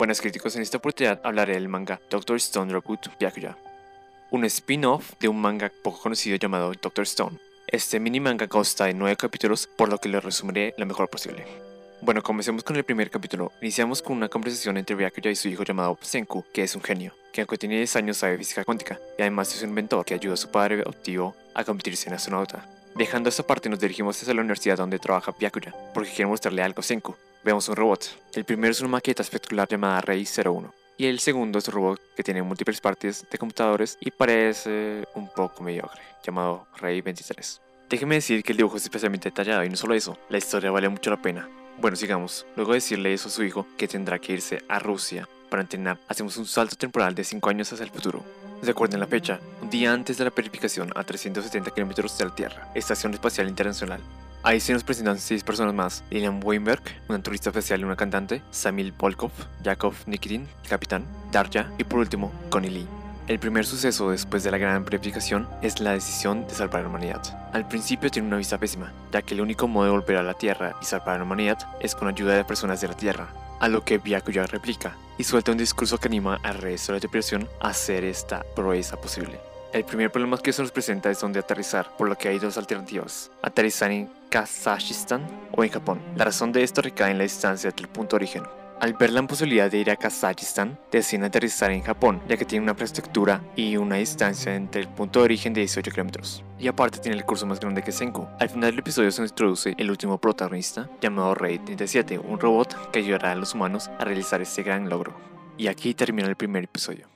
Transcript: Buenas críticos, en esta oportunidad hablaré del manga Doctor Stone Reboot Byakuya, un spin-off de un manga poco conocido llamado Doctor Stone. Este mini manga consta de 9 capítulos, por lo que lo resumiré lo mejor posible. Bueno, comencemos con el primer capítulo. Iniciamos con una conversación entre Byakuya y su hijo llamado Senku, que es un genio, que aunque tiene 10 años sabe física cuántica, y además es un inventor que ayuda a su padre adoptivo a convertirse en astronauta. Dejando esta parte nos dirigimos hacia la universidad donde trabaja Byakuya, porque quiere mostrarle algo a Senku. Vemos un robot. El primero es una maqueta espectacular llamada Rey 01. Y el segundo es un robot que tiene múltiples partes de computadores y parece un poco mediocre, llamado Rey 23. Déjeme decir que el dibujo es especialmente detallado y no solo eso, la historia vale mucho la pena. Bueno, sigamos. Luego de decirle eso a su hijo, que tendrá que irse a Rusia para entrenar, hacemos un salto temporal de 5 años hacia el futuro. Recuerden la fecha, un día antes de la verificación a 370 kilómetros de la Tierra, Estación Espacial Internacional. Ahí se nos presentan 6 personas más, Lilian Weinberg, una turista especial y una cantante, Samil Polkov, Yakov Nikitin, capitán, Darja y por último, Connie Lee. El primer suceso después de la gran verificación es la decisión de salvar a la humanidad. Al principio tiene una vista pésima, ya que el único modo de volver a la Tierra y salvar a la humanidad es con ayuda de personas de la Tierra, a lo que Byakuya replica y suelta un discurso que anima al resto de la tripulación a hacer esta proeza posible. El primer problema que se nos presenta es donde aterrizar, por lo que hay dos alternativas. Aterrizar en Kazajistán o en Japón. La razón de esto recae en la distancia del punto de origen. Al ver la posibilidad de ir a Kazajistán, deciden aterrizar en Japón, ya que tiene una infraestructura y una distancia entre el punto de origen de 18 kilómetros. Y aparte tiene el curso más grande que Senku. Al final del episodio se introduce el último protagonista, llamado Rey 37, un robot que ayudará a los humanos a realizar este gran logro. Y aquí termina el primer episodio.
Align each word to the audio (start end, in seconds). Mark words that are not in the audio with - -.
Buenas 0.00 0.22
críticos, 0.22 0.56
en 0.56 0.62
esta 0.62 0.78
oportunidad 0.78 1.20
hablaré 1.24 1.52
del 1.52 1.68
manga 1.68 2.00
Doctor 2.08 2.38
Stone 2.38 2.72
Reboot 2.72 3.18
Byakuya, 3.18 3.58
un 4.30 4.46
spin-off 4.46 5.12
de 5.20 5.28
un 5.28 5.38
manga 5.38 5.70
poco 5.82 6.00
conocido 6.00 6.38
llamado 6.38 6.72
Doctor 6.72 7.02
Stone. 7.02 7.36
Este 7.66 8.00
mini 8.00 8.18
manga 8.18 8.48
consta 8.48 8.86
de 8.86 8.94
9 8.94 9.16
capítulos, 9.18 9.66
por 9.66 9.90
lo 9.90 9.98
que 9.98 10.08
lo 10.08 10.22
resumiré 10.22 10.72
lo 10.78 10.86
mejor 10.86 11.10
posible. 11.10 11.44
Bueno, 12.00 12.22
comencemos 12.22 12.64
con 12.64 12.76
el 12.76 12.84
primer 12.84 13.10
capítulo. 13.10 13.52
Iniciamos 13.60 14.00
con 14.00 14.16
una 14.16 14.30
conversación 14.30 14.78
entre 14.78 14.96
Byakuya 14.96 15.32
y 15.32 15.36
su 15.36 15.48
hijo 15.48 15.64
llamado 15.64 15.98
Senku, 16.00 16.46
que 16.50 16.62
es 16.62 16.74
un 16.74 16.82
genio, 16.82 17.12
que 17.30 17.42
aunque 17.42 17.58
tiene 17.58 17.76
10 17.76 17.96
años 17.96 18.16
sabe 18.16 18.38
física 18.38 18.64
cuántica, 18.64 18.98
y 19.18 19.20
además 19.20 19.54
es 19.54 19.62
un 19.62 19.68
inventor 19.68 20.02
que 20.06 20.14
ayuda 20.14 20.32
a 20.32 20.38
su 20.38 20.50
padre 20.50 20.80
adoptivo 20.80 21.36
a 21.52 21.62
convertirse 21.62 22.08
en 22.08 22.14
astronauta. 22.14 22.66
Dejando 22.94 23.28
esta 23.28 23.46
parte 23.46 23.68
nos 23.68 23.80
dirigimos 23.80 24.18
hacia 24.18 24.32
la 24.32 24.40
universidad 24.40 24.78
donde 24.78 24.98
trabaja 24.98 25.34
Byakuya, 25.38 25.74
porque 25.92 26.08
quiere 26.08 26.30
mostrarle 26.30 26.62
algo 26.62 26.80
a 26.80 26.84
Senku. 26.84 27.16
Vemos 27.42 27.70
un 27.70 27.76
robot. 27.76 28.04
El 28.34 28.44
primero 28.44 28.70
es 28.70 28.80
una 28.80 28.90
maqueta 28.90 29.22
espectacular 29.22 29.66
llamada 29.66 30.02
Rey 30.02 30.26
01. 30.26 30.74
Y 30.98 31.06
el 31.06 31.20
segundo 31.20 31.58
es 31.58 31.68
un 31.68 31.74
robot 31.74 32.00
que 32.14 32.22
tiene 32.22 32.42
múltiples 32.42 32.82
partes 32.82 33.24
de 33.30 33.38
computadores 33.38 33.96
y 33.98 34.10
parece 34.10 35.08
un 35.14 35.26
poco 35.28 35.62
mediocre, 35.62 36.02
llamado 36.22 36.66
Rey 36.76 37.00
23. 37.00 37.62
Déjeme 37.88 38.16
decir 38.16 38.42
que 38.42 38.52
el 38.52 38.58
dibujo 38.58 38.76
es 38.76 38.82
especialmente 38.82 39.30
detallado 39.30 39.64
y 39.64 39.70
no 39.70 39.76
solo 39.76 39.94
eso, 39.94 40.18
la 40.28 40.36
historia 40.36 40.70
vale 40.70 40.90
mucho 40.90 41.08
la 41.08 41.22
pena. 41.22 41.48
Bueno, 41.78 41.96
sigamos. 41.96 42.44
Luego 42.56 42.72
de 42.72 42.76
decirle 42.76 43.14
eso 43.14 43.28
a 43.28 43.32
su 43.32 43.42
hijo, 43.42 43.66
que 43.78 43.88
tendrá 43.88 44.18
que 44.18 44.34
irse 44.34 44.62
a 44.68 44.78
Rusia 44.78 45.26
para 45.48 45.62
entrenar, 45.62 45.98
hacemos 46.08 46.36
un 46.36 46.46
salto 46.46 46.76
temporal 46.76 47.14
de 47.14 47.24
5 47.24 47.48
años 47.48 47.72
hacia 47.72 47.84
el 47.84 47.90
futuro. 47.90 48.22
Recuerden 48.62 49.00
la 49.00 49.06
fecha, 49.06 49.40
un 49.62 49.70
día 49.70 49.94
antes 49.94 50.18
de 50.18 50.24
la 50.24 50.30
verificación 50.30 50.92
a 50.94 51.04
370 51.04 51.70
kilómetros 51.70 52.18
de 52.18 52.26
la 52.26 52.34
Tierra, 52.34 52.70
Estación 52.74 53.14
Espacial 53.14 53.48
Internacional. 53.48 54.02
Ahí 54.42 54.58
se 54.58 54.72
nos 54.72 54.84
presentan 54.84 55.18
6 55.18 55.44
personas 55.44 55.74
más, 55.74 56.02
Lilian 56.08 56.40
Weinberg, 56.42 56.82
una 57.08 57.22
turista 57.22 57.50
especial 57.50 57.80
y 57.80 57.84
una 57.84 57.96
cantante, 57.96 58.42
Samil 58.50 58.94
Polkov, 58.94 59.32
Yakov 59.62 59.94
Nikitin, 60.06 60.48
capitán, 60.66 61.04
Darja 61.30 61.70
y 61.76 61.84
por 61.84 61.98
último, 61.98 62.32
Connie 62.48 62.70
Lee. 62.70 62.86
El 63.26 63.38
primer 63.38 63.66
suceso 63.66 64.10
después 64.10 64.42
de 64.42 64.50
la 64.50 64.56
gran 64.56 64.82
verificación 64.84 65.46
es 65.60 65.78
la 65.80 65.92
decisión 65.92 66.46
de 66.48 66.54
salvar 66.54 66.80
a 66.80 66.82
la 66.84 66.88
humanidad. 66.88 67.50
Al 67.52 67.68
principio 67.68 68.10
tiene 68.10 68.28
una 68.28 68.38
vista 68.38 68.56
pésima, 68.56 68.92
ya 69.12 69.20
que 69.20 69.34
el 69.34 69.42
único 69.42 69.68
modo 69.68 69.84
de 69.84 69.90
volver 69.92 70.16
a 70.16 70.22
la 70.22 70.34
Tierra 70.34 70.74
y 70.80 70.86
salvar 70.86 71.16
a 71.16 71.18
la 71.18 71.24
humanidad 71.24 71.58
es 71.80 71.94
con 71.94 72.08
ayuda 72.08 72.34
de 72.34 72.44
personas 72.44 72.80
de 72.80 72.88
la 72.88 72.96
Tierra, 72.96 73.28
a 73.60 73.68
lo 73.68 73.84
que 73.84 73.98
Byakuya 73.98 74.46
replica 74.46 74.96
y 75.18 75.24
suelta 75.24 75.52
un 75.52 75.58
discurso 75.58 75.98
que 75.98 76.08
anima 76.08 76.40
al 76.42 76.54
resto 76.54 76.92
de 76.92 76.96
la 76.96 77.00
tripulación 77.00 77.46
a 77.60 77.68
hacer 77.68 78.04
esta 78.04 78.42
proeza 78.56 78.96
posible. 78.96 79.38
El 79.74 79.84
primer 79.84 80.10
problema 80.10 80.38
que 80.38 80.52
se 80.52 80.62
nos 80.62 80.72
presenta 80.72 81.10
es 81.10 81.20
donde 81.20 81.38
aterrizar, 81.38 81.94
por 81.96 82.08
lo 82.08 82.16
que 82.16 82.28
hay 82.28 82.40
dos 82.40 82.56
alternativas. 82.58 83.30
Aterrizar 83.42 83.92
en 83.92 84.10
Kazajistán 84.30 85.26
o 85.50 85.64
en 85.64 85.70
Japón. 85.70 86.00
La 86.14 86.24
razón 86.24 86.52
de 86.52 86.62
esto 86.62 86.80
recae 86.82 87.10
en 87.10 87.18
la 87.18 87.24
distancia 87.24 87.72
del 87.72 87.88
punto 87.88 88.16
de 88.16 88.22
origen. 88.22 88.44
Al 88.80 88.94
ver 88.94 89.10
la 89.10 89.22
posibilidad 89.26 89.70
de 89.70 89.78
ir 89.78 89.90
a 89.90 89.96
Kazajistán, 89.96 90.78
deciden 90.90 91.24
aterrizar 91.24 91.70
en 91.72 91.82
Japón, 91.82 92.22
ya 92.28 92.36
que 92.36 92.44
tiene 92.44 92.62
una 92.62 92.72
infraestructura 92.72 93.42
y 93.56 93.76
una 93.76 93.96
distancia 93.96 94.54
entre 94.54 94.82
el 94.82 94.88
punto 94.88 95.18
de 95.18 95.24
origen 95.24 95.52
de 95.52 95.60
18 95.60 95.90
kilómetros. 95.90 96.44
Y 96.58 96.68
aparte 96.68 97.00
tiene 97.00 97.18
el 97.18 97.24
curso 97.24 97.44
más 97.44 97.60
grande 97.60 97.82
que 97.82 97.92
Senku. 97.92 98.26
Al 98.38 98.48
final 98.48 98.70
del 98.70 98.78
episodio 98.78 99.10
se 99.10 99.20
introduce 99.20 99.74
el 99.76 99.90
último 99.90 100.18
protagonista, 100.18 100.88
llamado 101.00 101.34
Rey 101.34 101.58
37, 101.58 102.18
un 102.18 102.38
robot 102.38 102.92
que 102.92 103.00
ayudará 103.00 103.32
a 103.32 103.36
los 103.36 103.54
humanos 103.54 103.90
a 103.98 104.04
realizar 104.04 104.40
este 104.40 104.62
gran 104.62 104.88
logro. 104.88 105.14
Y 105.58 105.66
aquí 105.66 105.92
termina 105.92 106.28
el 106.28 106.36
primer 106.36 106.64
episodio. 106.64 107.09